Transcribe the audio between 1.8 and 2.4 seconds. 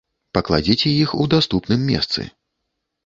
месцы.